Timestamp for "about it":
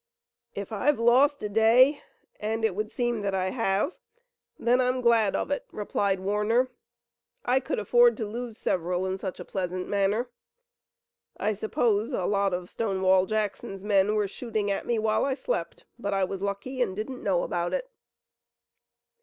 17.43-17.87